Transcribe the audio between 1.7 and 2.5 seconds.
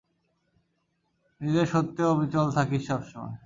সত্যে অবিচল